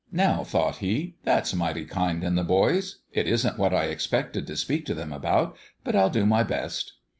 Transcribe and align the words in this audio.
"Now," 0.25 0.43
thought 0.43 0.77
he, 0.77 1.17
"that's 1.25 1.53
mighty 1.53 1.85
kind 1.85 2.23
in 2.23 2.33
the 2.33 2.43
boys. 2.43 3.01
It 3.11 3.27
isn't 3.27 3.59
what 3.59 3.71
I 3.71 3.83
expected 3.83 4.47
to 4.47 4.57
speak 4.57 4.83
to 4.87 4.95
them 4.95 5.13
about; 5.13 5.55
but 5.83 5.95
I'll 5.95 6.09
do 6.09 6.25
my 6.25 6.41
best." 6.41 6.93